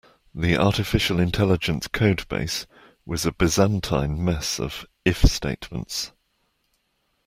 The 0.33 0.57
artificial 0.57 1.19
intelligence 1.19 1.87
codebase 1.87 2.65
was 3.05 3.23
a 3.27 3.31
byzantine 3.31 4.25
mess 4.25 4.59
of 4.59 4.87
if 5.05 5.21
statements. 5.31 6.11